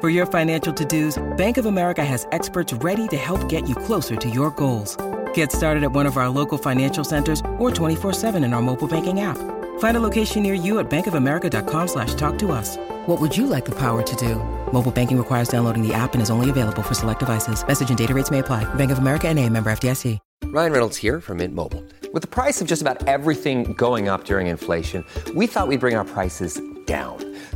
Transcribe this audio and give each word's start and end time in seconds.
For 0.00 0.10
your 0.10 0.26
financial 0.26 0.72
to-dos, 0.72 1.20
Bank 1.36 1.56
of 1.58 1.66
America 1.66 2.04
has 2.04 2.24
experts 2.30 2.72
ready 2.72 3.08
to 3.08 3.16
help 3.16 3.48
get 3.48 3.68
you 3.68 3.74
closer 3.74 4.14
to 4.14 4.30
your 4.30 4.52
goals. 4.52 4.96
Get 5.34 5.50
started 5.50 5.82
at 5.82 5.90
one 5.90 6.06
of 6.06 6.16
our 6.16 6.28
local 6.28 6.56
financial 6.56 7.02
centers 7.02 7.40
or 7.58 7.72
24-7 7.72 8.36
in 8.44 8.52
our 8.52 8.62
mobile 8.62 8.86
banking 8.86 9.22
app. 9.22 9.36
Find 9.80 9.96
a 9.96 10.00
location 10.00 10.44
near 10.44 10.54
you 10.54 10.78
at 10.78 10.88
bankofamerica.com 10.88 11.88
slash 11.88 12.14
talk 12.14 12.38
to 12.38 12.52
us. 12.52 12.76
What 13.06 13.20
would 13.20 13.36
you 13.36 13.48
like 13.48 13.64
the 13.64 13.74
power 13.74 14.04
to 14.04 14.16
do? 14.16 14.36
Mobile 14.72 14.92
banking 14.92 15.18
requires 15.18 15.48
downloading 15.48 15.82
the 15.82 15.94
app 15.94 16.12
and 16.14 16.22
is 16.22 16.30
only 16.30 16.48
available 16.48 16.82
for 16.82 16.94
select 16.94 17.18
devices. 17.18 17.66
Message 17.66 17.88
and 17.88 17.98
data 17.98 18.14
rates 18.14 18.30
may 18.30 18.38
apply. 18.38 18.72
Bank 18.74 18.92
of 18.92 18.98
America 18.98 19.26
and 19.26 19.36
a 19.36 19.48
member 19.48 19.68
FDIC. 19.68 20.20
Ryan 20.44 20.72
Reynolds 20.72 20.96
here 20.96 21.20
from 21.20 21.38
Mint 21.38 21.54
Mobile. 21.54 21.84
With 22.12 22.22
the 22.22 22.28
price 22.28 22.60
of 22.60 22.68
just 22.68 22.82
about 22.82 23.06
everything 23.08 23.72
going 23.72 24.08
up 24.08 24.24
during 24.24 24.46
inflation, 24.46 25.04
we 25.34 25.48
thought 25.48 25.66
we'd 25.66 25.80
bring 25.80 25.96
our 25.96 26.04
prices 26.04 26.60
down. 26.86 27.27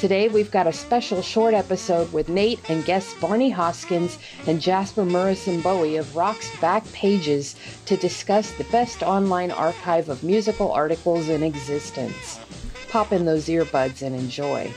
Today 0.00 0.28
we've 0.28 0.50
got 0.50 0.66
a 0.66 0.72
special 0.72 1.20
short 1.20 1.52
episode 1.52 2.10
with 2.10 2.30
Nate 2.30 2.70
and 2.70 2.82
guests 2.86 3.12
Barney 3.20 3.52
Hoskyns 3.52 4.16
and 4.46 4.58
Jasper 4.58 5.04
Murison 5.04 5.60
Bowie 5.60 5.96
of 5.96 6.16
Rock's 6.16 6.58
Back 6.58 6.90
Pages 6.94 7.54
to 7.84 7.98
discuss 7.98 8.50
the 8.52 8.64
best 8.72 9.02
online 9.02 9.50
archive 9.50 10.08
of 10.08 10.24
musical 10.24 10.72
articles 10.72 11.28
in 11.28 11.42
existence. 11.42 12.40
Pop 12.88 13.12
in 13.12 13.26
those 13.26 13.48
earbuds 13.48 14.00
and 14.00 14.16
enjoy. 14.16 14.72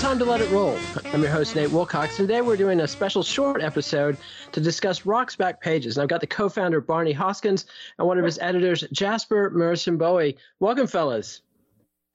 Time 0.00 0.16
to 0.20 0.24
let 0.24 0.40
it 0.40 0.48
roll. 0.50 0.78
I'm 1.12 1.22
your 1.22 1.30
host, 1.30 1.56
Nate 1.56 1.72
Wilcox. 1.72 2.16
Today 2.16 2.40
we're 2.40 2.56
doing 2.56 2.78
a 2.80 2.86
special 2.86 3.24
short 3.24 3.60
episode 3.60 4.16
to 4.52 4.60
discuss 4.60 5.04
Rock's 5.04 5.34
Back 5.34 5.60
Pages. 5.60 5.96
And 5.96 6.02
I've 6.02 6.08
got 6.08 6.20
the 6.20 6.26
co 6.26 6.48
founder, 6.48 6.80
Barney 6.80 7.12
Hoskyns, 7.12 7.64
and 7.98 8.06
one 8.06 8.16
of 8.16 8.24
his 8.24 8.38
editors, 8.38 8.84
Jasper 8.92 9.50
Murison 9.50 9.98
Bowie. 9.98 10.36
Welcome, 10.60 10.86
fellas. 10.86 11.42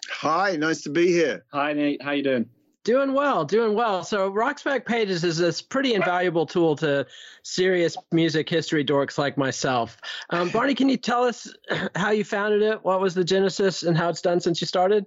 Hi, 0.09 0.55
nice 0.55 0.81
to 0.83 0.89
be 0.91 1.07
here. 1.07 1.43
Hi, 1.51 1.73
Nate. 1.73 2.01
How 2.01 2.11
you 2.11 2.23
doing? 2.23 2.49
Doing 2.85 3.13
well, 3.13 3.43
doing 3.43 3.75
well. 3.75 4.05
So, 4.05 4.29
Rock's 4.29 4.63
Back 4.63 4.85
Pages 4.85 5.25
is 5.25 5.37
this 5.37 5.61
pretty 5.61 5.93
invaluable 5.93 6.45
tool 6.45 6.77
to 6.77 7.05
serious 7.43 7.97
music 8.13 8.49
history 8.49 8.85
dorks 8.85 9.17
like 9.17 9.37
myself. 9.37 9.97
Um, 10.29 10.49
Barney, 10.51 10.73
can 10.73 10.87
you 10.87 10.97
tell 10.97 11.25
us 11.25 11.53
how 11.95 12.11
you 12.11 12.23
founded 12.23 12.61
it? 12.61 12.83
What 12.83 13.01
was 13.01 13.13
the 13.13 13.25
genesis 13.25 13.83
and 13.83 13.97
how 13.97 14.07
it's 14.07 14.21
done 14.21 14.39
since 14.39 14.61
you 14.61 14.67
started? 14.67 15.05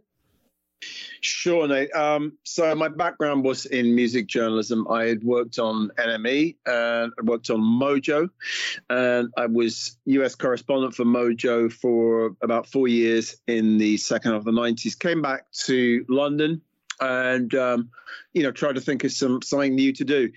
Sure, 1.20 1.66
Nate. 1.66 1.92
Um, 1.94 2.36
so 2.44 2.74
my 2.74 2.88
background 2.88 3.44
was 3.44 3.66
in 3.66 3.94
music 3.94 4.26
journalism. 4.26 4.86
I 4.88 5.04
had 5.04 5.24
worked 5.24 5.58
on 5.58 5.90
NME 5.98 6.56
and 6.66 7.12
I 7.18 7.22
worked 7.22 7.50
on 7.50 7.60
Mojo, 7.60 8.28
and 8.90 9.32
I 9.36 9.46
was 9.46 9.96
US 10.04 10.34
correspondent 10.34 10.94
for 10.94 11.04
Mojo 11.04 11.72
for 11.72 12.36
about 12.42 12.66
four 12.66 12.88
years 12.88 13.36
in 13.46 13.78
the 13.78 13.96
second 13.96 14.32
half 14.32 14.40
of 14.40 14.44
the 14.44 14.52
90s. 14.52 14.98
Came 14.98 15.22
back 15.22 15.50
to 15.64 16.04
London 16.08 16.60
and 17.00 17.54
um, 17.54 17.90
you 18.32 18.42
know 18.42 18.52
try 18.52 18.72
to 18.72 18.80
think 18.80 19.04
of 19.04 19.12
some 19.12 19.42
something 19.42 19.74
new 19.74 19.92
to 19.94 20.04
do. 20.04 20.30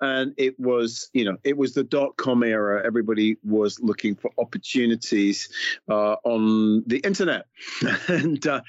And 0.00 0.34
it 0.36 0.58
was 0.58 1.10
you 1.12 1.24
know 1.24 1.36
it 1.44 1.56
was 1.56 1.74
the 1.74 1.84
dot 1.84 2.16
com 2.16 2.42
era. 2.42 2.84
Everybody 2.84 3.36
was 3.44 3.80
looking 3.80 4.16
for 4.16 4.30
opportunities 4.38 5.48
uh, 5.88 6.16
on 6.24 6.84
the 6.86 6.98
internet. 6.98 7.46
And 8.08 8.46
uh, 8.46 8.60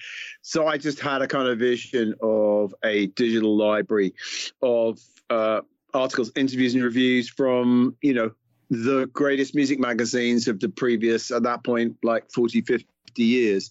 so 0.42 0.68
i 0.68 0.78
just 0.78 1.00
had 1.00 1.22
a 1.22 1.28
kind 1.28 1.48
of 1.48 1.60
vision 1.60 2.16
of 2.22 2.74
a 2.84 3.08
digital 3.08 3.56
library 3.56 4.14
of 4.62 5.00
uh, 5.30 5.62
articles 5.94 6.32
interviews 6.36 6.74
and 6.74 6.84
reviews 6.84 7.30
from 7.30 7.96
you 8.02 8.14
know 8.14 8.32
the 8.70 9.08
greatest 9.08 9.56
music 9.56 9.80
magazines 9.80 10.48
of 10.48 10.60
the 10.60 10.70
previous 10.70 11.32
at 11.32 11.44
that 11.44 11.64
point 11.64 11.98
like 12.04 12.32
40 12.32 12.62
50 12.62 12.88
years. 13.24 13.70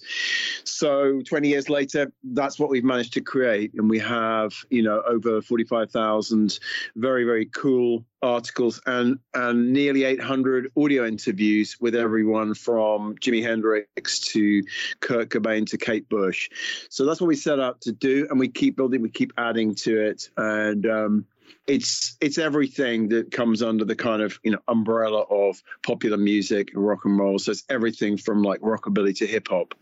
So 0.65 1.21
20 1.23 1.49
years 1.49 1.69
later, 1.69 2.13
that's 2.23 2.59
what 2.59 2.71
we've 2.71 2.85
managed 2.85 3.15
to 3.15 3.21
create. 3.21 3.73
And 3.75 3.89
we 3.89 3.99
have, 4.01 4.53
you 4.71 4.83
know, 4.83 5.03
over 5.07 5.43
45,000 5.43 6.59
very, 6.97 7.25
very 7.25 7.47
cool 7.47 8.05
articles 8.23 8.81
and, 8.87 9.19
and 9.35 9.73
nearly 9.73 10.05
800 10.05 10.73
audio 10.77 11.07
interviews 11.07 11.77
with 11.81 11.95
everyone 11.95 12.55
from 12.55 13.17
Jimi 13.17 13.43
Hendrix 13.43 14.21
to 14.33 14.63
Kurt 15.01 15.29
Cobain 15.29 15.67
to 15.67 15.79
Kate 15.79 16.09
Bush. 16.09 16.49
So 16.91 17.05
that's 17.05 17.21
what 17.21 17.29
we 17.29 17.37
set 17.37 17.61
out 17.61 17.81
to 17.83 17.93
do. 17.93 18.27
And 18.31 18.41
we 18.41 18.49
keep 18.49 18.77
building, 18.77 19.03
we 19.03 19.11
keep 19.11 19.33
adding 19.39 19.75
to 19.77 20.01
it. 20.01 20.29
And, 20.37 20.87
um, 20.87 21.27
it's 21.67 22.17
it's 22.21 22.39
everything 22.39 23.09
that 23.09 23.31
comes 23.31 23.63
under 23.63 23.85
the 23.85 23.97
kind 23.97 24.23
of 24.23 24.39
you 24.43 24.51
know 24.53 24.59
umbrella 24.69 25.23
of 25.23 25.63
popular 25.83 26.17
music 26.17 26.73
and 26.75 26.87
rock 26.87 27.05
and 27.05 27.19
roll. 27.19 27.39
So 27.39 27.53
it's 27.53 27.65
everything 27.69 28.17
from 28.17 28.43
like 28.43 28.61
rockabilly 28.61 29.17
to 29.19 29.27
hip 29.27 29.49
hop. 29.49 29.75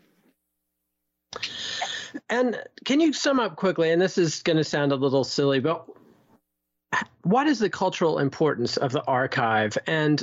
And 2.31 2.61
can 2.85 3.01
you 3.01 3.13
sum 3.13 3.41
up 3.41 3.57
quickly? 3.57 3.91
And 3.91 4.01
this 4.01 4.19
is 4.19 4.43
going 4.43 4.57
to 4.57 4.65
sound 4.65 4.93
a 4.93 4.97
little 4.97 5.25
silly, 5.25 5.61
but 5.61 5.87
what 7.23 7.47
is 7.49 7.59
the 7.59 7.69
cultural 7.69 8.21
importance 8.21 8.77
of 8.77 8.93
the 8.93 9.03
archive 9.05 9.77
and 9.87 10.23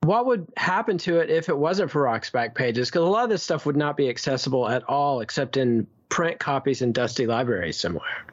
what 0.00 0.26
would 0.26 0.46
happen 0.56 0.96
to 0.98 1.18
it 1.18 1.30
if 1.30 1.48
it 1.48 1.56
wasn't 1.56 1.90
for 1.90 2.02
Rock's 2.02 2.30
back 2.30 2.54
pages? 2.54 2.88
Because 2.88 3.02
a 3.02 3.10
lot 3.10 3.24
of 3.24 3.30
this 3.30 3.42
stuff 3.42 3.66
would 3.66 3.76
not 3.76 3.96
be 3.96 4.08
accessible 4.08 4.68
at 4.68 4.84
all, 4.84 5.20
except 5.20 5.56
in 5.56 5.86
print 6.08 6.38
copies 6.38 6.82
in 6.82 6.92
dusty 6.92 7.26
libraries 7.26 7.78
somewhere. 7.78 8.24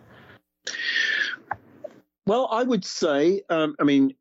Well, 2.27 2.47
I 2.51 2.63
would 2.63 2.83
say, 2.83 3.41
um, 3.49 3.75
I 3.79 3.83
mean, 3.83 4.15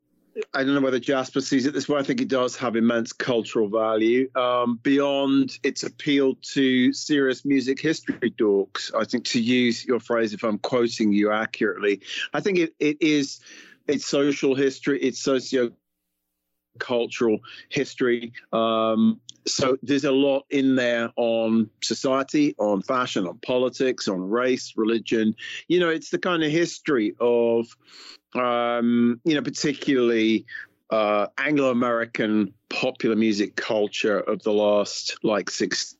I 0.52 0.64
don't 0.64 0.74
know 0.74 0.80
whether 0.80 0.98
Jasper 0.98 1.40
sees 1.40 1.64
it 1.64 1.72
this 1.72 1.88
way. 1.88 1.98
I 1.98 2.02
think 2.02 2.20
it 2.20 2.28
does 2.28 2.56
have 2.56 2.76
immense 2.76 3.12
cultural 3.12 3.68
value 3.68 4.28
um, 4.34 4.78
beyond 4.82 5.58
its 5.62 5.84
appeal 5.84 6.34
to 6.52 6.92
serious 6.92 7.44
music 7.44 7.80
history 7.80 8.30
dorks. 8.32 8.92
I 8.94 9.04
think 9.04 9.24
to 9.26 9.40
use 9.40 9.84
your 9.84 10.00
phrase, 10.00 10.34
if 10.34 10.42
I'm 10.42 10.58
quoting 10.58 11.12
you 11.12 11.30
accurately, 11.30 12.00
I 12.32 12.40
think 12.40 12.58
it, 12.58 12.74
it 12.80 13.00
is 13.00 13.40
its 13.86 14.06
social 14.06 14.54
history, 14.54 15.00
its 15.00 15.20
socio 15.20 15.70
cultural 16.78 17.38
history. 17.68 18.32
Um, 18.52 19.20
so 19.46 19.76
there's 19.82 20.04
a 20.04 20.12
lot 20.12 20.46
in 20.50 20.74
there 20.74 21.10
on 21.16 21.70
society, 21.82 22.54
on 22.58 22.82
fashion, 22.82 23.26
on 23.26 23.38
politics, 23.38 24.08
on 24.08 24.28
race, 24.28 24.74
religion. 24.76 25.34
You 25.68 25.80
know, 25.80 25.90
it's 25.90 26.10
the 26.10 26.18
kind 26.18 26.42
of 26.42 26.50
history 26.50 27.14
of, 27.20 27.66
um, 28.34 29.20
you 29.24 29.34
know, 29.34 29.42
particularly 29.42 30.46
uh, 30.90 31.26
Anglo 31.38 31.70
American 31.70 32.54
popular 32.70 33.16
music 33.16 33.56
culture 33.56 34.18
of 34.18 34.42
the 34.42 34.52
last 34.52 35.18
like 35.22 35.50
six 35.50 35.96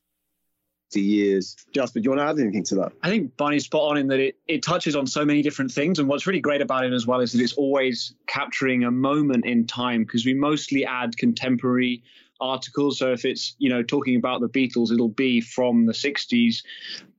years. 0.97 1.57
Jasper, 1.73 1.99
do 1.99 2.05
you 2.05 2.11
want 2.11 2.21
to 2.21 2.27
add 2.27 2.39
anything 2.39 2.65
to 2.65 2.77
that? 2.77 2.93
I 3.03 3.09
think 3.09 3.37
Barney's 3.37 3.65
spot 3.65 3.91
on 3.91 3.97
in 3.97 4.07
that 4.09 4.21
it, 4.21 4.37
it 4.47 4.63
touches 4.63 4.95
on 4.95 5.07
so 5.07 5.25
many 5.25 5.43
different 5.43 5.73
things. 5.73 5.99
And 5.99 6.09
what's 6.09 6.27
really 6.27 6.41
great 6.41 6.61
about 6.61 6.85
it 6.85 6.93
as 6.93 7.07
well 7.07 7.21
is 7.21 7.33
that 7.33 7.43
it's 7.43 7.55
always 7.55 8.15
capturing 8.27 8.85
a 8.85 8.91
moment 8.91 9.45
in 9.45 9.67
time 9.67 10.05
because 10.05 10.25
we 10.25 10.35
mostly 10.35 10.87
add 10.87 11.17
contemporary 11.17 12.03
articles. 12.41 12.99
So 12.99 13.13
if 13.13 13.25
it's, 13.25 13.55
you 13.59 13.71
know, 13.71 13.83
talking 13.83 14.17
about 14.17 14.41
the 14.41 14.49
Beatles, 14.49 14.93
it'll 14.93 15.09
be 15.09 15.41
from 15.41 15.87
the 15.87 15.93
60s 15.93 16.63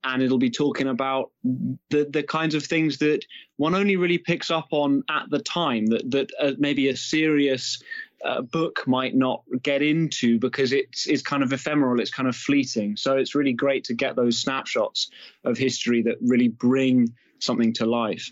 and 0.04 0.22
it'll 0.22 0.38
be 0.38 0.50
talking 0.50 0.88
about 0.88 1.32
the, 1.44 2.08
the 2.10 2.24
kinds 2.24 2.56
of 2.56 2.64
things 2.64 2.98
that 3.00 3.26
one 3.58 3.76
only 3.76 3.96
really 3.96 4.18
picks 4.18 4.52
up 4.52 4.68
on 4.72 5.04
at 5.10 5.30
the 5.30 5.40
time 5.40 5.88
that, 5.88 6.10
that 6.12 6.30
uh, 6.40 6.52
maybe 6.58 6.90
a 6.90 6.96
serious 6.96 7.82
uh, 8.24 8.42
book 8.42 8.88
might 8.88 9.16
not 9.16 9.44
get 9.62 9.82
into 9.82 10.40
because 10.40 10.72
it's 10.72 11.06
it's 11.06 11.22
kind 11.22 11.44
of 11.44 11.54
ephemeral, 11.54 12.00
it's 12.00 12.12
kind 12.12 12.28
of 12.28 12.36
fleeting. 12.36 12.98
So 12.98 13.18
it's 13.18 13.36
really 13.36 13.54
great 13.54 13.84
to 13.86 13.94
get 13.94 14.16
those 14.16 14.40
snapshots 14.40 15.12
of 15.44 15.58
history 15.58 16.02
that 16.04 16.18
really 16.22 16.48
bring 16.48 17.14
something 17.40 17.74
to 17.74 17.86
life. 17.86 18.32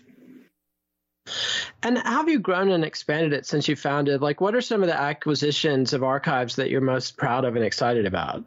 And 1.82 1.98
how 1.98 2.18
have 2.18 2.28
you 2.28 2.38
grown 2.38 2.70
and 2.70 2.84
expanded 2.84 3.32
it 3.32 3.46
since 3.46 3.68
you 3.68 3.76
founded? 3.76 4.20
Like, 4.20 4.40
what 4.40 4.54
are 4.54 4.60
some 4.60 4.82
of 4.82 4.88
the 4.88 4.98
acquisitions 4.98 5.92
of 5.92 6.02
archives 6.02 6.56
that 6.56 6.70
you're 6.70 6.80
most 6.80 7.16
proud 7.16 7.44
of 7.44 7.56
and 7.56 7.64
excited 7.64 8.06
about? 8.06 8.44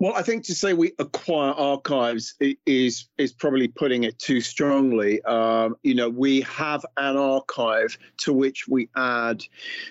Well, 0.00 0.14
I 0.16 0.22
think 0.22 0.44
to 0.44 0.54
say 0.54 0.72
we 0.72 0.92
acquire 0.98 1.52
archives 1.52 2.34
is 2.64 3.06
is 3.18 3.34
probably 3.34 3.68
putting 3.68 4.04
it 4.04 4.18
too 4.18 4.40
strongly. 4.40 5.20
Um, 5.24 5.76
you 5.82 5.94
know, 5.94 6.08
we 6.08 6.40
have 6.40 6.86
an 6.96 7.18
archive 7.18 7.98
to 8.22 8.32
which 8.32 8.66
we 8.66 8.88
add 8.96 9.44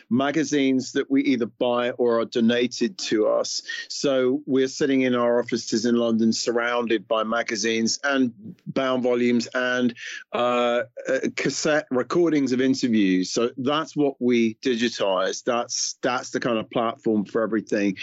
magazines 0.09 0.93
that 0.93 1.11
we 1.11 1.21
either 1.25 1.45
buy 1.45 1.91
or 1.91 2.21
are 2.21 2.25
donated 2.25 2.97
to 3.09 3.27
us. 3.27 3.61
So 3.87 4.41
we're 4.47 4.67
sitting 4.67 5.01
in 5.01 5.13
our 5.13 5.37
offices 5.37 5.85
in 5.85 5.93
London, 5.93 6.33
surrounded 6.33 7.07
by 7.07 7.23
magazines 7.23 7.99
and 8.03 8.33
bound 8.65 9.03
volumes 9.03 9.47
and 9.53 9.93
uh, 10.33 10.85
uh 11.07 11.19
cassette 11.35 11.85
recordings 11.91 12.51
of 12.51 12.61
interviews. 12.61 13.29
So 13.29 13.51
that's 13.57 13.95
what 13.95 14.15
we 14.19 14.55
digitize. 14.55 15.43
That's 15.43 15.99
that's 16.01 16.31
the 16.31 16.39
kind 16.39 16.57
of 16.57 16.67
platform 16.71 17.25
for 17.25 17.43
everything. 17.43 17.97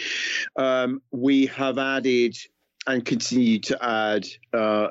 Um, 0.55 1.01
we 1.11 1.47
have 1.47 1.77
added 1.77 1.96
and 2.87 3.05
continue 3.05 3.59
to 3.59 3.83
add 3.83 4.25
uh, 4.53 4.87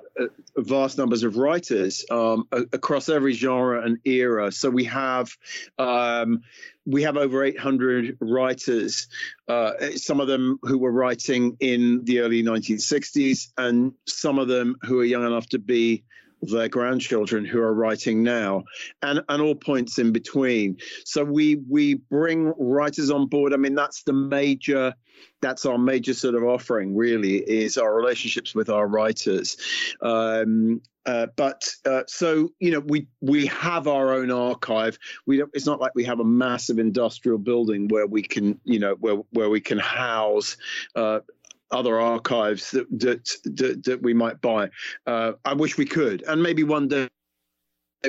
vast 0.57 0.99
numbers 0.99 1.23
of 1.23 1.39
writers 1.39 2.05
um, 2.11 2.47
across 2.53 3.09
every 3.09 3.33
genre 3.33 3.83
and 3.83 3.99
era. 4.05 4.53
So 4.53 4.69
we 4.69 4.85
have 4.85 5.31
um, 5.79 6.43
we 6.85 7.03
have 7.03 7.17
over 7.17 7.43
800 7.43 8.19
writers, 8.21 9.09
uh, 9.49 9.73
some 9.97 10.21
of 10.21 10.29
them 10.29 10.59
who 10.63 10.79
were 10.79 10.93
writing 10.93 11.57
in 11.59 12.05
the 12.05 12.21
early 12.21 12.43
1960s, 12.43 13.49
and 13.57 13.93
some 14.07 14.39
of 14.39 14.47
them 14.47 14.77
who 14.83 15.01
are 15.01 15.05
young 15.05 15.27
enough 15.27 15.49
to 15.49 15.59
be 15.59 16.05
their 16.43 16.69
grandchildren 16.69 17.45
who 17.45 17.61
are 17.61 17.75
writing 17.75 18.23
now 18.23 18.65
and 19.03 19.23
and 19.29 19.43
all 19.43 19.55
points 19.55 19.99
in 19.99 20.13
between. 20.13 20.79
So 21.05 21.25
we 21.25 21.57
we 21.69 21.95
bring 21.95 22.53
writers 22.59 23.11
on 23.11 23.27
board. 23.27 23.53
I 23.53 23.57
mean 23.57 23.75
that's 23.75 24.03
the 24.03 24.13
major 24.13 24.95
that's 25.41 25.65
our 25.67 25.79
major 25.79 26.15
sort 26.15 26.35
of 26.35 26.45
offering 26.45 26.97
really 26.97 27.37
is 27.37 27.79
our 27.79 27.95
relationships 27.95 28.55
with 28.55 28.69
our 28.69 28.87
writers. 28.87 29.57
Um, 30.01 30.83
uh, 31.07 31.29
but 31.37 31.69
uh, 31.85 32.03
so 32.09 32.51
you 32.59 32.73
know 32.73 32.81
we 32.81 33.07
we 33.21 33.47
have 33.47 33.87
our 33.87 34.13
own 34.13 34.33
archive. 34.33 34.99
We 35.25 35.37
don't 35.37 35.51
it's 35.55 35.67
not 35.67 35.81
like 35.81 35.95
we 35.95 36.05
have 36.05 36.19
a 36.19 36.25
massive 36.25 36.81
industrial 36.81 37.39
building 37.39 37.87
where 37.87 38.09
we 38.09 38.23
can 38.23 38.61
you 38.65 38.81
know 38.81 38.95
where 38.95 39.23
where 39.31 39.49
we 39.49 39.61
can 39.61 39.79
house 39.79 40.57
uh, 40.97 41.21
other 41.71 42.01
archives 42.01 42.71
that 42.73 42.87
that 43.01 43.31
that, 43.45 43.85
that 43.85 44.03
we 44.03 44.15
might 44.15 44.41
buy. 44.41 44.71
Uh, 45.07 45.33
I 45.45 45.55
wish 45.55 45.77
we 45.77 45.85
could, 45.85 46.23
and 46.23 46.43
maybe 46.43 46.63
one 46.63 46.89
day 46.89 47.09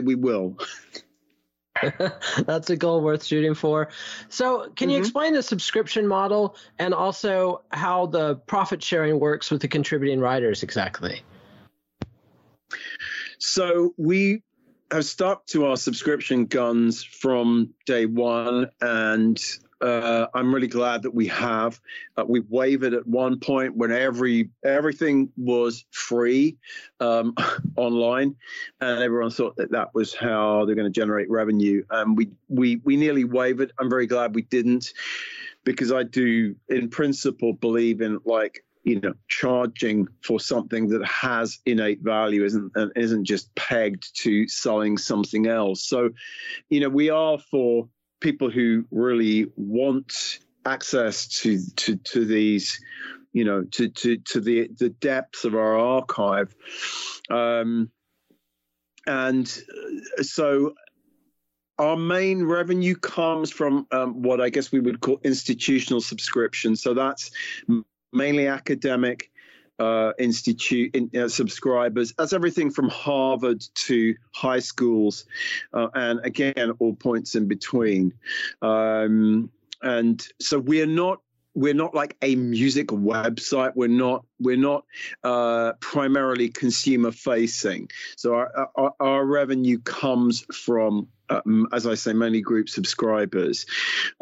we 0.03 0.15
will. 0.15 0.57
That's 2.45 2.69
a 2.69 2.75
goal 2.75 3.01
worth 3.01 3.23
shooting 3.23 3.53
for. 3.53 3.89
So, 4.29 4.69
can 4.75 4.87
mm-hmm. 4.87 4.89
you 4.89 4.97
explain 4.97 5.33
the 5.33 5.43
subscription 5.43 6.07
model 6.07 6.55
and 6.79 6.93
also 6.93 7.63
how 7.71 8.07
the 8.07 8.35
profit 8.35 8.81
sharing 8.81 9.19
works 9.19 9.51
with 9.51 9.61
the 9.61 9.67
contributing 9.67 10.19
writers 10.19 10.63
exactly? 10.63 11.21
So, 13.39 13.93
we 13.97 14.43
have 14.91 15.05
stuck 15.05 15.45
to 15.47 15.65
our 15.67 15.77
subscription 15.77 16.45
guns 16.45 17.03
from 17.03 17.73
day 17.85 18.05
one, 18.05 18.69
and 18.81 19.39
uh, 19.81 20.27
I'm 20.33 20.53
really 20.53 20.67
glad 20.67 21.03
that 21.03 21.13
we 21.13 21.27
have. 21.27 21.79
Uh, 22.17 22.25
we 22.27 22.39
wavered 22.41 22.93
at 22.93 23.05
one 23.05 23.39
point 23.39 23.75
when 23.75 23.91
every 23.91 24.49
everything 24.63 25.31
was 25.37 25.85
free 25.91 26.57
um, 26.99 27.35
online, 27.75 28.35
and 28.81 29.03
everyone 29.03 29.31
thought 29.31 29.55
that 29.57 29.71
that 29.71 29.93
was 29.93 30.13
how 30.13 30.65
they're 30.65 30.75
going 30.75 30.91
to 30.91 30.99
generate 30.99 31.29
revenue. 31.29 31.83
And 31.89 32.17
we 32.17 32.31
we 32.49 32.77
we 32.83 32.97
nearly 32.97 33.23
wavered. 33.23 33.71
I'm 33.79 33.89
very 33.89 34.07
glad 34.07 34.33
we 34.33 34.43
didn't, 34.43 34.93
because 35.63 35.91
I 35.91 36.03
do, 36.03 36.55
in 36.69 36.89
principle, 36.89 37.53
believe 37.53 38.01
in 38.01 38.19
like 38.25 38.63
you 38.83 38.99
know 39.01 39.13
charging 39.27 40.07
for 40.23 40.39
something 40.39 40.87
that 40.87 41.05
has 41.05 41.59
innate 41.65 41.99
value 42.01 42.45
isn't 42.45 42.71
isn't 42.95 43.25
just 43.25 43.53
pegged 43.55 44.15
to 44.15 44.47
selling 44.47 44.97
something 44.97 45.45
else 45.45 45.83
so 45.83 46.09
you 46.69 46.79
know 46.79 46.87
we 46.87 47.09
are 47.09 47.37
for 47.37 47.89
people 48.19 48.49
who 48.49 48.85
really 48.91 49.47
want 49.55 50.39
access 50.65 51.27
to 51.27 51.59
to 51.75 51.95
to 51.97 52.25
these 52.25 52.79
you 53.31 53.45
know 53.45 53.63
to 53.63 53.87
to 53.89 54.17
to 54.17 54.41
the 54.41 54.69
the 54.79 54.89
depths 54.89 55.45
of 55.45 55.55
our 55.55 55.77
archive 55.77 56.53
um 57.29 57.89
and 59.05 59.63
uh, 60.17 60.23
so 60.23 60.73
our 61.79 61.95
main 61.95 62.43
revenue 62.43 62.95
comes 62.95 63.51
from 63.51 63.87
um, 63.91 64.21
what 64.21 64.41
I 64.41 64.49
guess 64.49 64.71
we 64.71 64.79
would 64.79 64.99
call 64.99 65.19
institutional 65.23 66.01
subscription. 66.01 66.75
So 66.75 66.93
that's 66.93 67.29
mainly 68.11 68.47
academic 68.47 69.31
uh, 69.79 70.13
institute 70.17 70.95
in, 70.95 71.09
uh, 71.19 71.27
subscribers. 71.27 72.13
That's 72.17 72.33
everything 72.33 72.71
from 72.71 72.89
Harvard 72.89 73.63
to 73.85 74.15
high 74.33 74.59
schools, 74.59 75.25
uh, 75.73 75.87
and 75.93 76.19
again, 76.23 76.71
all 76.79 76.95
points 76.95 77.35
in 77.35 77.47
between. 77.47 78.13
Um, 78.61 79.51
and 79.81 80.25
so 80.39 80.59
we're 80.59 80.87
not 80.87 81.21
we're 81.53 81.73
not 81.73 81.95
like 81.95 82.15
a 82.21 82.35
music 82.35 82.89
website. 82.89 83.71
We're 83.75 83.87
not 83.87 84.25
we're 84.39 84.57
not 84.57 84.85
uh, 85.23 85.73
primarily 85.79 86.49
consumer 86.49 87.11
facing. 87.11 87.89
So 88.15 88.35
our, 88.35 88.69
our, 88.75 88.93
our 88.99 89.25
revenue 89.25 89.79
comes 89.79 90.45
from 90.53 91.07
um, 91.29 91.67
as 91.73 91.85
I 91.85 91.95
say, 91.95 92.13
many 92.13 92.41
group 92.41 92.69
subscribers. 92.69 93.65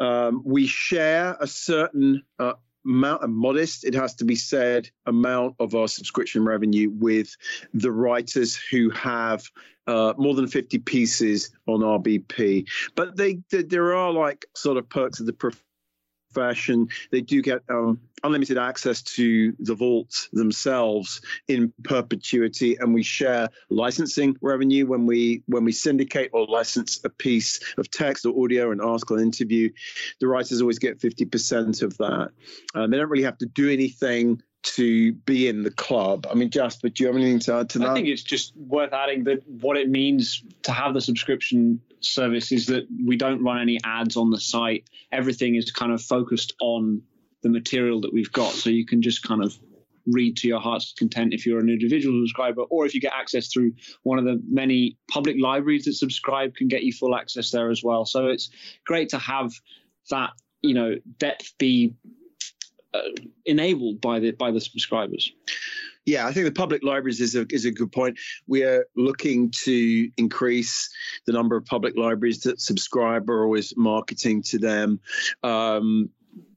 Um, 0.00 0.42
we 0.44 0.66
share 0.66 1.36
a 1.38 1.46
certain 1.46 2.22
uh, 2.38 2.54
amount, 2.86 3.24
a 3.24 3.28
modest, 3.28 3.84
it 3.84 3.94
has 3.94 4.14
to 4.16 4.24
be 4.24 4.36
said, 4.36 4.88
amount 5.06 5.56
of 5.58 5.74
our 5.74 5.88
subscription 5.88 6.44
revenue 6.44 6.90
with 6.90 7.36
the 7.74 7.90
writers 7.90 8.56
who 8.56 8.90
have 8.90 9.44
uh, 9.86 10.14
more 10.16 10.34
than 10.34 10.46
50 10.46 10.78
pieces 10.78 11.50
on 11.66 11.80
RBP. 11.80 12.66
But 12.94 13.16
they, 13.16 13.38
they, 13.50 13.62
there 13.62 13.94
are 13.94 14.12
like 14.12 14.46
sort 14.54 14.76
of 14.76 14.88
perks 14.88 15.20
of 15.20 15.26
the 15.26 15.32
fashion. 16.36 16.88
They 17.10 17.22
do 17.22 17.42
get 17.42 17.62
um, 17.68 17.98
unlimited 18.22 18.58
access 18.58 19.02
to 19.02 19.54
the 19.58 19.74
vaults 19.74 20.28
themselves 20.32 21.20
in 21.48 21.72
perpetuity, 21.82 22.76
and 22.78 22.94
we 22.94 23.02
share 23.02 23.48
licensing 23.70 24.36
revenue 24.40 24.86
when 24.86 25.06
we 25.06 25.42
when 25.46 25.64
we 25.64 25.72
syndicate 25.72 26.30
or 26.32 26.46
license 26.46 27.00
a 27.04 27.08
piece 27.08 27.60
of 27.78 27.90
text 27.90 28.26
or 28.26 28.44
audio, 28.44 28.70
an 28.70 28.80
article, 28.80 29.16
an 29.16 29.22
interview. 29.22 29.70
The 30.20 30.28
writers 30.28 30.60
always 30.60 30.78
get 30.78 31.00
fifty 31.00 31.24
percent 31.24 31.82
of 31.82 31.96
that. 31.98 32.30
Um, 32.74 32.90
they 32.90 32.98
don't 32.98 33.10
really 33.10 33.24
have 33.24 33.38
to 33.38 33.46
do 33.46 33.70
anything 33.70 34.42
to 34.66 35.12
be 35.12 35.48
in 35.48 35.62
the 35.62 35.70
club. 35.70 36.26
I 36.28 36.34
mean, 36.34 36.50
Jasper, 36.50 36.88
do 36.88 37.04
you 37.04 37.06
have 37.06 37.16
anything 37.16 37.38
to 37.40 37.54
add 37.54 37.70
to 37.70 37.78
that? 37.78 37.90
I 37.90 37.94
think 37.94 38.08
it's 38.08 38.22
just 38.22 38.56
worth 38.56 38.92
adding 38.92 39.24
that 39.24 39.46
what 39.48 39.76
it 39.76 39.88
means 39.88 40.42
to 40.62 40.72
have 40.72 40.92
the 40.92 41.00
subscription 41.00 41.80
service 42.00 42.50
is 42.50 42.66
that 42.66 42.86
we 43.04 43.16
don't 43.16 43.42
run 43.44 43.60
any 43.60 43.78
ads 43.84 44.16
on 44.16 44.30
the 44.30 44.40
site. 44.40 44.88
Everything 45.12 45.54
is 45.54 45.70
kind 45.70 45.92
of 45.92 46.02
focused 46.02 46.54
on 46.60 47.02
the 47.42 47.48
material 47.48 48.00
that 48.00 48.12
we've 48.12 48.32
got. 48.32 48.52
So 48.52 48.70
you 48.70 48.84
can 48.84 49.02
just 49.02 49.22
kind 49.22 49.42
of 49.42 49.56
read 50.06 50.36
to 50.38 50.48
your 50.48 50.60
heart's 50.60 50.92
content 50.92 51.32
if 51.32 51.46
you're 51.46 51.60
an 51.60 51.68
individual 51.68 52.20
subscriber, 52.22 52.62
or 52.62 52.86
if 52.86 52.94
you 52.94 53.00
get 53.00 53.12
access 53.14 53.48
through 53.48 53.72
one 54.02 54.18
of 54.18 54.24
the 54.24 54.42
many 54.48 54.96
public 55.10 55.36
libraries 55.38 55.84
that 55.84 55.94
subscribe 55.94 56.54
can 56.56 56.66
get 56.66 56.82
you 56.82 56.92
full 56.92 57.14
access 57.14 57.50
there 57.50 57.70
as 57.70 57.84
well. 57.84 58.04
So 58.04 58.26
it's 58.26 58.50
great 58.84 59.10
to 59.10 59.18
have 59.18 59.52
that, 60.10 60.30
you 60.62 60.74
know, 60.74 60.96
depth 61.18 61.54
be 61.58 61.94
enabled 63.44 64.00
by 64.00 64.20
the 64.20 64.32
by 64.32 64.50
the 64.50 64.60
subscribers. 64.60 65.32
Yeah, 66.06 66.26
I 66.26 66.32
think 66.32 66.46
the 66.46 66.52
public 66.52 66.84
libraries 66.84 67.20
is 67.20 67.34
a 67.34 67.46
is 67.50 67.64
a 67.64 67.72
good 67.72 67.90
point. 67.90 68.18
We 68.46 68.62
are 68.62 68.86
looking 68.96 69.50
to 69.64 70.10
increase 70.16 70.88
the 71.26 71.32
number 71.32 71.56
of 71.56 71.64
public 71.64 71.96
libraries 71.96 72.42
that 72.42 72.60
subscribe. 72.60 73.28
We're 73.28 73.42
always 73.42 73.76
marketing 73.76 74.42
to 74.42 74.58
them. 74.58 75.00
Um, 75.42 76.10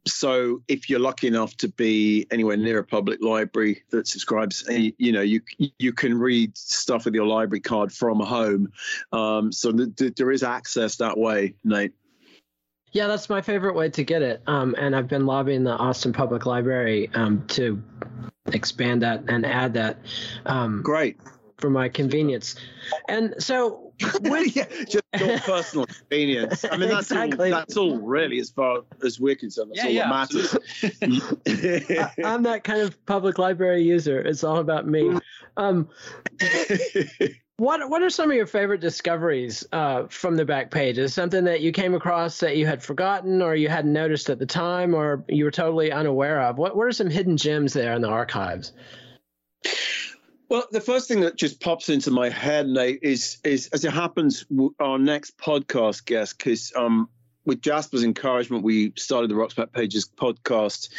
so 0.05 0.61
if 0.67 0.89
you're 0.89 0.99
lucky 0.99 1.27
enough 1.27 1.55
to 1.57 1.67
be 1.67 2.27
anywhere 2.31 2.57
near 2.57 2.79
a 2.79 2.83
public 2.83 3.21
library 3.21 3.83
that 3.89 4.07
subscribes, 4.07 4.67
eh, 4.69 4.91
you 4.97 5.11
know, 5.11 5.21
you 5.21 5.41
you 5.57 5.93
can 5.93 6.17
read 6.17 6.57
stuff 6.57 7.05
with 7.05 7.13
your 7.13 7.25
library 7.25 7.61
card 7.61 7.91
from 7.91 8.19
home. 8.19 8.71
Um, 9.11 9.51
so 9.51 9.71
th- 9.71 9.95
th- 9.95 10.15
there 10.15 10.31
is 10.31 10.43
access 10.43 10.97
that 10.97 11.17
way, 11.17 11.55
Nate. 11.63 11.93
Yeah, 12.91 13.07
that's 13.07 13.29
my 13.29 13.41
favorite 13.41 13.75
way 13.75 13.89
to 13.89 14.03
get 14.03 14.21
it. 14.21 14.41
Um, 14.47 14.75
and 14.77 14.95
I've 14.95 15.07
been 15.07 15.25
lobbying 15.25 15.63
the 15.63 15.75
Austin 15.75 16.13
Public 16.13 16.45
Library 16.45 17.09
um, 17.13 17.45
to 17.49 17.81
expand 18.47 19.03
that 19.03 19.23
and 19.27 19.45
add 19.45 19.73
that. 19.75 19.99
Um, 20.45 20.81
Great. 20.81 21.17
For 21.57 21.69
my 21.69 21.89
convenience. 21.89 22.55
And 23.09 23.35
so, 23.37 23.91
with, 24.21 24.55
yeah, 24.55 24.65
just 24.87 25.03
your 25.19 25.39
personal 25.39 25.85
convenience. 25.85 26.63
I 26.63 26.77
mean, 26.77 26.87
that's 26.87 27.11
exactly. 27.11 27.51
all. 27.51 27.59
That's 27.59 27.75
all, 27.75 27.97
really, 27.99 28.39
as 28.39 28.49
far 28.49 28.83
as 29.03 29.19
we're 29.19 29.35
concerned. 29.35 29.73
That's 29.75 29.91
yeah, 29.91 30.05
all 30.05 30.31
yeah, 30.31 30.55
that 31.03 31.43
matters. 31.43 32.15
I, 32.23 32.33
am 32.33 32.43
that 32.43 32.63
kind 32.63 32.79
of 32.81 33.05
public 33.05 33.37
library 33.37 33.83
user. 33.83 34.21
It's 34.21 34.45
all 34.45 34.57
about 34.57 34.87
me. 34.87 35.19
What 37.59 37.89
What 37.89 38.01
are 38.01 38.09
some 38.09 38.31
of 38.31 38.37
your 38.37 38.47
favorite 38.47 38.79
discoveries 38.79 39.65
uh, 39.73 40.07
from 40.07 40.37
the 40.37 40.45
back 40.45 40.71
page? 40.71 40.97
Is 40.97 41.13
something 41.13 41.43
that 41.43 41.59
you 41.59 41.73
came 41.73 41.93
across 41.93 42.39
that 42.39 42.55
you 42.55 42.65
had 42.65 42.81
forgotten, 42.81 43.41
or 43.41 43.53
you 43.53 43.67
hadn't 43.67 43.91
noticed 43.91 44.29
at 44.29 44.39
the 44.39 44.45
time, 44.45 44.93
or 44.93 45.25
you 45.27 45.43
were 45.43 45.51
totally 45.51 45.91
unaware 45.91 46.41
of? 46.41 46.57
What 46.57 46.77
What 46.77 46.87
are 46.87 46.91
some 46.93 47.09
hidden 47.09 47.35
gems 47.35 47.73
there 47.73 47.93
in 47.93 48.01
the 48.01 48.07
archives? 48.07 48.71
Well, 50.47 50.65
the 50.71 50.79
first 50.79 51.09
thing 51.09 51.19
that 51.21 51.35
just 51.35 51.59
pops 51.59 51.89
into 51.89 52.11
my 52.11 52.29
head, 52.29 52.65
Nate, 52.65 52.99
is 53.03 53.39
is 53.43 53.67
as 53.67 53.83
it 53.83 53.91
happens, 53.91 54.45
our 54.79 54.97
next 54.97 55.37
podcast 55.37 56.05
guest, 56.05 56.37
because 56.37 56.71
um, 56.77 57.09
with 57.45 57.61
Jasper's 57.61 58.03
encouragement, 58.03 58.63
we 58.63 58.93
started 58.95 59.29
the 59.29 59.35
Rock's 59.35 59.55
Back 59.55 59.73
Pages 59.73 60.09
podcast 60.09 60.89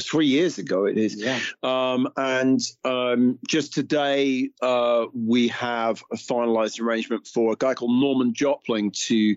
three 0.00 0.26
years 0.26 0.58
ago. 0.58 0.84
It 0.86 0.98
is, 0.98 1.16
yeah. 1.16 1.40
Um, 1.62 2.08
and 2.16 2.60
um, 2.84 3.38
just 3.48 3.74
today, 3.74 4.50
uh, 4.60 5.06
we 5.14 5.48
have 5.48 6.02
a 6.12 6.16
finalised 6.16 6.80
arrangement 6.80 7.26
for 7.26 7.52
a 7.52 7.56
guy 7.56 7.74
called 7.74 7.98
Norman 8.00 8.32
Jopling 8.32 8.92
to. 9.06 9.36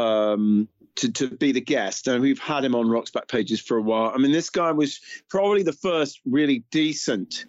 Um, 0.00 0.68
to, 0.96 1.12
to 1.12 1.28
be 1.28 1.52
the 1.52 1.60
guest, 1.60 2.08
and 2.08 2.22
we've 2.22 2.38
had 2.38 2.64
him 2.64 2.74
on 2.74 2.88
Rock's 2.88 3.10
Back 3.10 3.28
Pages 3.28 3.60
for 3.60 3.76
a 3.76 3.82
while. 3.82 4.12
I 4.14 4.16
mean, 4.16 4.32
this 4.32 4.48
guy 4.48 4.72
was 4.72 4.98
probably 5.28 5.62
the 5.62 5.74
first 5.74 6.22
really 6.24 6.64
decent 6.70 7.44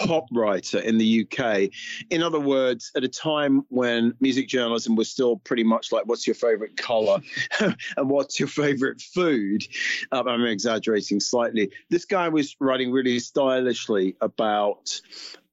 pop 0.00 0.26
writer 0.32 0.78
in 0.78 0.98
the 0.98 1.26
UK. 1.26 1.70
In 2.10 2.22
other 2.22 2.40
words, 2.40 2.90
at 2.96 3.04
a 3.04 3.08
time 3.08 3.64
when 3.68 4.14
music 4.20 4.48
journalism 4.48 4.96
was 4.96 5.10
still 5.10 5.36
pretty 5.36 5.62
much 5.62 5.92
like, 5.92 6.06
what's 6.06 6.26
your 6.26 6.34
favorite 6.34 6.76
color 6.76 7.20
and 7.60 8.08
what's 8.08 8.40
your 8.40 8.48
favorite 8.48 9.00
food? 9.00 9.62
Um, 10.10 10.26
I'm 10.26 10.44
exaggerating 10.44 11.20
slightly. 11.20 11.70
This 11.90 12.04
guy 12.04 12.28
was 12.28 12.56
writing 12.60 12.90
really 12.90 13.18
stylishly 13.18 14.16
about 14.20 15.00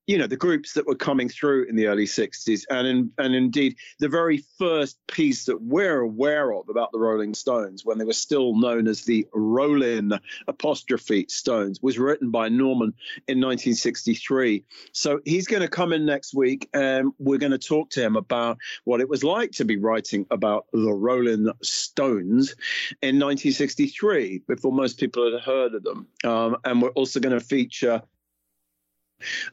you 0.07 0.17
know 0.17 0.27
the 0.27 0.37
groups 0.37 0.73
that 0.73 0.87
were 0.87 0.95
coming 0.95 1.29
through 1.29 1.65
in 1.65 1.75
the 1.75 1.87
early 1.87 2.05
60s 2.05 2.63
and 2.69 2.87
in, 2.87 3.11
and 3.17 3.35
indeed 3.35 3.75
the 3.99 4.07
very 4.07 4.37
first 4.57 4.97
piece 5.07 5.45
that 5.45 5.61
we're 5.61 5.99
aware 5.99 6.53
of 6.53 6.67
about 6.69 6.91
the 6.91 6.99
rolling 6.99 7.33
stones 7.33 7.85
when 7.85 7.97
they 7.97 8.05
were 8.05 8.13
still 8.13 8.55
known 8.57 8.87
as 8.87 9.03
the 9.03 9.27
rolling 9.33 10.11
apostrophe 10.47 11.25
stones 11.29 11.81
was 11.81 11.99
written 11.99 12.31
by 12.31 12.47
norman 12.47 12.93
in 13.27 13.39
1963 13.39 14.63
so 14.93 15.19
he's 15.25 15.47
going 15.47 15.61
to 15.61 15.67
come 15.67 15.93
in 15.93 16.05
next 16.05 16.33
week 16.33 16.69
and 16.73 17.11
we're 17.19 17.37
going 17.37 17.51
to 17.51 17.57
talk 17.57 17.89
to 17.89 18.01
him 18.01 18.15
about 18.15 18.57
what 18.85 19.01
it 19.01 19.09
was 19.09 19.23
like 19.23 19.51
to 19.51 19.65
be 19.65 19.77
writing 19.77 20.25
about 20.31 20.65
the 20.71 20.93
rolling 20.93 21.51
stones 21.61 22.55
in 23.01 23.19
1963 23.19 24.41
before 24.47 24.71
most 24.71 24.99
people 24.99 25.31
had 25.31 25.41
heard 25.41 25.73
of 25.73 25.83
them. 25.83 26.07
Um, 26.23 26.57
and 26.63 26.81
we're 26.81 26.89
also 26.89 27.19
going 27.19 27.37
to 27.37 27.43
feature 27.43 28.01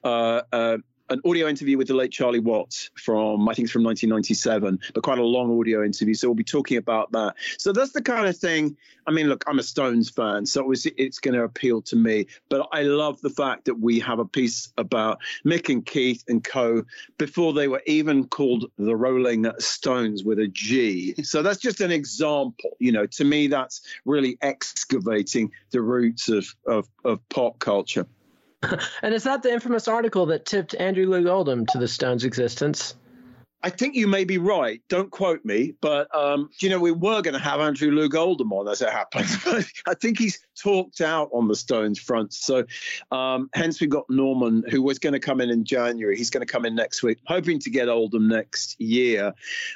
Uh, 0.02 0.42
uh, 0.52 0.78
an 1.10 1.20
audio 1.26 1.48
interview 1.48 1.76
with 1.76 1.88
the 1.88 1.94
late 1.94 2.10
Charlie 2.10 2.40
Watts 2.40 2.90
from 2.94 3.48
I 3.48 3.54
think 3.54 3.66
it's 3.66 3.72
from 3.72 3.84
1997, 3.84 4.78
but 4.94 5.02
quite 5.02 5.18
a 5.18 5.22
long 5.22 5.58
audio 5.58 5.84
interview. 5.84 6.14
So 6.14 6.28
we'll 6.28 6.34
be 6.34 6.44
talking 6.44 6.78
about 6.78 7.12
that. 7.12 7.34
So 7.58 7.72
that's 7.72 7.92
the 7.92 8.02
kind 8.02 8.26
of 8.26 8.36
thing. 8.36 8.76
I 9.06 9.10
mean, 9.10 9.28
look, 9.28 9.44
I'm 9.46 9.58
a 9.58 9.62
Stones 9.62 10.08
fan, 10.08 10.46
so 10.46 10.70
it's, 10.72 10.86
it's 10.96 11.18
going 11.18 11.34
to 11.34 11.42
appeal 11.42 11.82
to 11.82 11.96
me. 11.96 12.26
But 12.48 12.68
I 12.72 12.82
love 12.82 13.20
the 13.20 13.28
fact 13.28 13.66
that 13.66 13.74
we 13.74 14.00
have 14.00 14.18
a 14.18 14.24
piece 14.24 14.72
about 14.78 15.18
Mick 15.44 15.68
and 15.68 15.84
Keith 15.84 16.24
and 16.26 16.42
Co. 16.42 16.84
before 17.18 17.52
they 17.52 17.68
were 17.68 17.82
even 17.86 18.26
called 18.26 18.70
the 18.78 18.96
Rolling 18.96 19.46
Stones 19.58 20.24
with 20.24 20.38
a 20.38 20.48
G. 20.48 21.14
So 21.24 21.42
that's 21.42 21.58
just 21.58 21.80
an 21.80 21.90
example. 21.90 22.76
You 22.78 22.92
know, 22.92 23.06
to 23.06 23.24
me, 23.24 23.48
that's 23.48 23.82
really 24.04 24.38
excavating 24.40 25.50
the 25.70 25.82
roots 25.82 26.28
of 26.28 26.46
of, 26.66 26.88
of 27.04 27.28
pop 27.28 27.58
culture. 27.58 28.06
and 29.02 29.14
is 29.14 29.24
that 29.24 29.42
the 29.42 29.52
infamous 29.52 29.88
article 29.88 30.26
that 30.26 30.46
tipped 30.46 30.74
Andrew 30.74 31.06
Loog 31.06 31.28
Oldham 31.28 31.66
to 31.66 31.78
the 31.78 31.88
Stones' 31.88 32.24
existence? 32.24 32.94
I 33.64 33.70
think 33.70 33.94
you 33.94 34.06
may 34.06 34.24
be 34.24 34.36
right. 34.36 34.82
Don't 34.90 35.10
quote 35.10 35.42
me, 35.42 35.72
but 35.80 36.14
um, 36.14 36.50
you 36.60 36.68
know 36.68 36.78
we 36.78 36.92
were 36.92 37.22
going 37.22 37.32
to 37.32 37.40
have 37.40 37.60
Andrew 37.60 37.90
Loog 37.90 38.14
Oldham 38.14 38.52
on 38.52 38.68
as 38.68 38.82
it 38.82 38.90
happens, 38.90 39.38
I 39.86 39.94
think 39.94 40.18
he's 40.18 40.38
talked 40.54 41.00
out 41.00 41.30
on 41.32 41.48
the 41.48 41.56
Stones 41.56 41.98
front. 41.98 42.34
So 42.34 42.66
um, 43.10 43.48
hence 43.54 43.80
we 43.80 43.86
got 43.86 44.04
Norman, 44.10 44.64
who 44.68 44.82
was 44.82 44.98
going 44.98 45.14
to 45.14 45.18
come 45.18 45.40
in 45.40 45.48
in 45.48 45.64
January. 45.64 46.14
He's 46.14 46.28
going 46.28 46.46
to 46.46 46.52
come 46.52 46.66
in 46.66 46.74
next 46.74 47.02
week, 47.02 47.20
hoping 47.26 47.58
to 47.60 47.70
get 47.70 47.88
Oldham 47.88 48.28
next 48.28 48.78
year. 48.78 49.32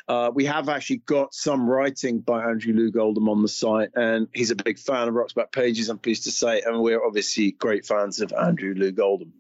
Uh, 0.07 0.31
we 0.35 0.45
have 0.45 0.69
actually 0.69 0.99
got 0.99 1.33
some 1.33 1.67
writing 1.67 2.21
by 2.21 2.45
Andrew 2.45 2.75
Loog 2.75 3.01
Oldham 3.01 3.31
on 3.31 3.41
the 3.41 3.49
site, 3.49 3.89
and 3.95 4.29
he's 4.35 4.51
a 4.51 4.57
big 4.57 4.79
fan 4.79 5.09
of 5.09 5.15
Rock's 5.15 5.33
Back 5.33 5.51
Pages. 5.51 5.89
I'm 5.89 5.99
pleased 5.99 6.25
to 6.25 6.31
say, 6.31 6.61
and 6.61 6.83
we're 6.83 7.03
obviously 7.03 7.53
great 7.53 7.87
fans 7.87 8.21
of 8.21 8.35
Andrew 8.35 8.75
Loog 8.75 9.01
Oldham. 9.01 9.33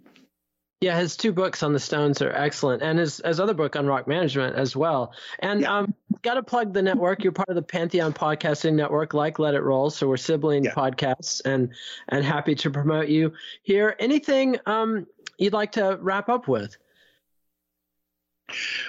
Yeah, 0.80 0.96
his 0.98 1.16
two 1.16 1.32
books 1.32 1.64
on 1.64 1.72
the 1.72 1.80
Stones 1.80 2.22
are 2.22 2.32
excellent, 2.32 2.82
and 2.82 3.00
his 3.00 3.20
his 3.24 3.40
other 3.40 3.54
book 3.54 3.74
on 3.74 3.86
rock 3.86 4.06
management 4.06 4.54
as 4.54 4.76
well. 4.76 5.12
And 5.40 5.62
yeah. 5.62 5.78
um, 5.78 5.94
got 6.22 6.34
to 6.34 6.42
plug 6.42 6.72
the 6.72 6.82
network. 6.82 7.24
You're 7.24 7.32
part 7.32 7.48
of 7.48 7.56
the 7.56 7.62
Pantheon 7.62 8.12
Podcasting 8.12 8.74
Network, 8.74 9.12
like 9.12 9.40
Let 9.40 9.54
It 9.54 9.62
Roll. 9.62 9.90
So 9.90 10.06
we're 10.06 10.16
sibling 10.16 10.64
yeah. 10.64 10.74
podcasts, 10.74 11.42
and 11.44 11.72
and 12.10 12.24
happy 12.24 12.54
to 12.54 12.70
promote 12.70 13.08
you 13.08 13.32
here. 13.62 13.96
Anything 13.98 14.56
um 14.66 15.08
you'd 15.36 15.52
like 15.52 15.72
to 15.72 15.98
wrap 16.00 16.28
up 16.28 16.46
with? 16.46 16.76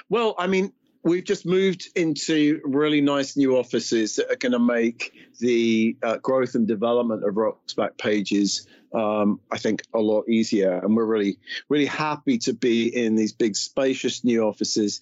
Well, 0.09 0.35
I 0.37 0.45
mean, 0.45 0.71
we've 1.03 1.23
just 1.23 1.45
moved 1.45 1.89
into 1.95 2.61
really 2.63 3.01
nice 3.01 3.37
new 3.37 3.57
offices 3.57 4.15
that 4.17 4.31
are 4.31 4.35
going 4.35 4.51
to 4.51 4.59
make 4.59 5.13
the 5.39 5.95
uh, 6.03 6.17
growth 6.17 6.55
and 6.55 6.67
development 6.67 7.23
of 7.23 7.37
Rock's 7.37 7.73
Back 7.73 7.97
Pages 7.97 8.67
um, 8.93 9.39
I 9.51 9.57
think 9.57 9.83
a 9.93 9.99
lot 9.99 10.27
easier. 10.27 10.73
And 10.73 10.95
we're 10.95 11.05
really, 11.05 11.37
really 11.69 11.85
happy 11.85 12.37
to 12.39 12.53
be 12.53 12.87
in 12.87 13.15
these 13.15 13.33
big, 13.33 13.55
spacious 13.55 14.23
new 14.23 14.43
offices 14.43 15.01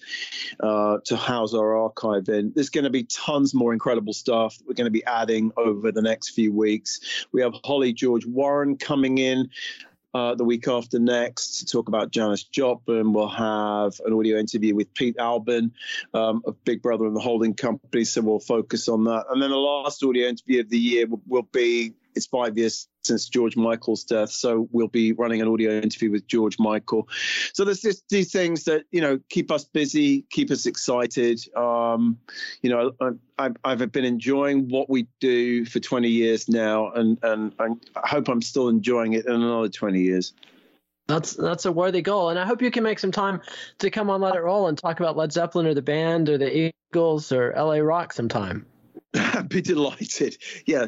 uh, 0.59 0.97
to 1.05 1.15
house 1.15 1.53
our 1.53 1.77
archive 1.77 2.27
in. 2.29 2.51
There's 2.53 2.69
going 2.69 2.83
to 2.83 2.89
be 2.89 3.03
tons 3.03 3.53
more 3.53 3.73
incredible 3.73 4.13
stuff 4.13 4.57
that 4.57 4.67
we're 4.67 4.73
going 4.73 4.85
to 4.85 4.91
be 4.91 5.05
adding 5.05 5.51
over 5.57 5.91
the 5.91 6.01
next 6.01 6.31
few 6.31 6.51
weeks. 6.51 7.27
We 7.31 7.41
have 7.41 7.53
Holly 7.63 7.93
George 7.93 8.25
Warren 8.25 8.77
coming 8.77 9.17
in. 9.17 9.49
Uh, 10.13 10.33
the 10.33 10.43
week 10.43 10.67
after 10.67 10.99
next 10.99 11.59
to 11.59 11.65
talk 11.65 11.89
about 11.89 12.11
Janis 12.11 12.43
Joplin. 12.43 13.13
We'll 13.13 13.27
have 13.27 13.99
an 14.05 14.13
audio 14.13 14.37
interview 14.39 14.73
with 14.73 14.91
Pete 14.93 15.17
Albin 15.19 15.73
um, 16.13 16.41
of 16.45 16.63
Big 16.63 16.81
Brother 16.81 17.05
and 17.05 17.15
the 17.15 17.19
Holding 17.19 17.53
Company. 17.53 18.03
So 18.03 18.21
we'll 18.21 18.39
focus 18.39 18.87
on 18.87 19.03
that. 19.03 19.25
And 19.29 19.41
then 19.41 19.51
the 19.51 19.57
last 19.57 20.03
audio 20.03 20.27
interview 20.27 20.61
of 20.61 20.69
the 20.69 20.79
year 20.79 21.07
will, 21.07 21.21
will 21.27 21.47
be 21.51 21.93
it's 22.15 22.25
five 22.25 22.57
years 22.57 22.87
since 23.07 23.29
George 23.29 23.57
Michael's 23.57 24.03
death, 24.03 24.29
so 24.29 24.67
we'll 24.71 24.87
be 24.87 25.13
running 25.13 25.41
an 25.41 25.47
audio 25.47 25.71
interview 25.79 26.11
with 26.11 26.27
George 26.27 26.59
Michael. 26.59 27.07
So 27.53 27.63
there's 27.63 27.81
just 27.81 28.07
these 28.09 28.31
things 28.31 28.65
that 28.65 28.83
you 28.91 29.01
know 29.01 29.19
keep 29.29 29.51
us 29.51 29.63
busy, 29.63 30.23
keep 30.29 30.51
us 30.51 30.65
excited. 30.65 31.39
Um, 31.55 32.19
you 32.61 32.69
know, 32.69 33.17
I, 33.39 33.51
I've 33.63 33.91
been 33.91 34.05
enjoying 34.05 34.69
what 34.69 34.89
we 34.89 35.07
do 35.19 35.65
for 35.65 35.79
20 35.79 36.09
years 36.09 36.49
now, 36.49 36.91
and 36.91 37.17
and 37.23 37.53
I 37.59 38.07
hope 38.07 38.27
I'm 38.27 38.41
still 38.41 38.69
enjoying 38.69 39.13
it 39.13 39.25
in 39.25 39.33
another 39.33 39.69
20 39.69 40.01
years. 40.01 40.33
That's 41.07 41.33
that's 41.33 41.65
a 41.65 41.71
worthy 41.71 42.01
goal, 42.01 42.29
and 42.29 42.37
I 42.37 42.45
hope 42.45 42.61
you 42.61 42.69
can 42.69 42.83
make 42.83 42.99
some 42.99 43.13
time 43.13 43.41
to 43.79 43.89
come 43.89 44.09
on 44.09 44.19
Let 44.19 44.35
It 44.35 44.41
Roll 44.41 44.67
and 44.67 44.77
talk 44.77 44.99
about 44.99 45.15
Led 45.15 45.31
Zeppelin 45.31 45.65
or 45.65 45.73
the 45.73 45.81
band 45.81 46.27
or 46.27 46.37
the 46.37 46.71
Eagles 46.91 47.31
or 47.31 47.53
LA 47.55 47.77
Rock 47.77 48.11
sometime. 48.11 48.65
I'd 49.13 49.47
be 49.47 49.61
delighted. 49.61 50.37
Yeah, 50.65 50.87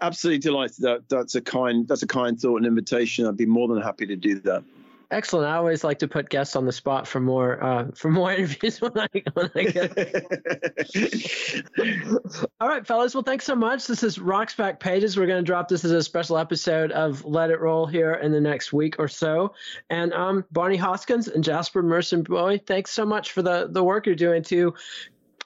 absolutely 0.00 0.38
delighted. 0.38 0.76
That 0.80 1.08
that's 1.08 1.34
a 1.34 1.40
kind 1.40 1.86
that's 1.86 2.02
a 2.02 2.06
kind 2.06 2.40
thought 2.40 2.58
and 2.58 2.66
invitation. 2.66 3.26
I'd 3.26 3.36
be 3.36 3.46
more 3.46 3.68
than 3.68 3.80
happy 3.80 4.06
to 4.06 4.16
do 4.16 4.40
that. 4.40 4.64
Excellent. 5.12 5.48
I 5.48 5.56
always 5.56 5.82
like 5.82 5.98
to 6.00 6.08
put 6.08 6.28
guests 6.28 6.54
on 6.54 6.66
the 6.66 6.72
spot 6.72 7.08
for 7.08 7.18
more 7.18 7.62
uh, 7.62 7.86
for 7.94 8.10
more 8.10 8.32
interviews 8.32 8.80
when 8.80 8.92
I 8.96 9.08
when 9.32 9.50
I 9.56 9.64
get. 9.64 9.98
All 12.60 12.68
right, 12.68 12.86
fellas. 12.86 13.12
Well, 13.12 13.24
thanks 13.24 13.44
so 13.44 13.56
much. 13.56 13.88
This 13.88 14.04
is 14.04 14.20
Rock's 14.20 14.54
Back 14.54 14.78
Pages. 14.78 15.16
We're 15.16 15.26
going 15.26 15.42
to 15.42 15.46
drop 15.46 15.68
this 15.68 15.84
as 15.84 15.90
a 15.90 16.02
special 16.02 16.38
episode 16.38 16.92
of 16.92 17.24
Let 17.24 17.50
It 17.50 17.60
Roll 17.60 17.86
here 17.86 18.14
in 18.14 18.30
the 18.30 18.40
next 18.40 18.72
week 18.72 19.00
or 19.00 19.08
so. 19.08 19.52
And 19.88 20.12
um, 20.12 20.44
Barney 20.52 20.78
Hoskyns 20.78 21.32
and 21.32 21.42
Jasper 21.42 21.82
Murison 21.82 22.22
Bowie, 22.22 22.58
thanks 22.58 22.92
so 22.92 23.04
much 23.04 23.32
for 23.32 23.42
the 23.42 23.68
the 23.68 23.82
work 23.82 24.06
you're 24.06 24.14
doing 24.14 24.44
to 24.44 24.74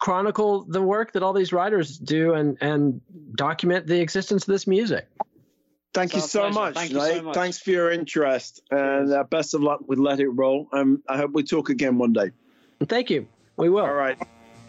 chronicle 0.05 0.65
the 0.65 0.83
work 0.83 1.13
that 1.13 1.23
all 1.23 1.33
these 1.33 1.51
writers 1.51 1.97
do 1.97 2.35
and 2.35 2.59
and 2.61 3.01
document 3.35 3.87
the 3.87 3.99
existence 4.03 4.43
of 4.43 4.53
this 4.53 4.67
music. 4.67 5.09
Thank 5.95 6.13
you 6.13 6.21
so 6.21 6.51
much, 6.51 6.75
Thank 6.75 6.93
you 6.93 7.01
so 7.01 7.23
much. 7.23 7.35
Thanks 7.35 7.59
for 7.59 7.71
your 7.71 7.91
interest, 7.91 8.61
and 8.71 9.11
uh, 9.11 9.25
best 9.25 9.55
of 9.55 9.63
luck 9.63 9.81
with 9.87 9.99
Let 9.99 10.21
It 10.21 10.29
Roll. 10.29 10.69
Um, 10.75 11.03
I 11.09 11.17
hope 11.17 11.31
we 11.33 11.43
talk 11.43 11.71
again 11.71 11.97
one 11.97 12.13
day. 12.13 12.33
Thank 12.83 13.09
you. 13.09 13.27
We 13.57 13.71
will. 13.71 13.87
All 13.87 13.95
right. 13.95 14.19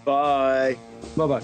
Bye. 0.06 0.78
Bye 1.18 1.28
bye. 1.28 1.42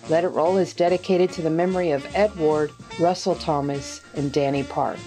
Let 0.09 0.23
It 0.23 0.29
Roll 0.29 0.57
is 0.57 0.73
dedicated 0.73 1.31
to 1.31 1.41
the 1.41 1.49
memory 1.49 1.89
of 1.91 2.05
Ed 2.15 2.35
Ward, 2.35 2.71
Russell 2.99 3.35
Thomas, 3.35 4.01
and 4.15 4.31
Danny 4.31 4.63
Park. 4.63 4.99